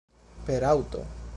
Per 0.47 0.57
aŭto? 0.71 1.05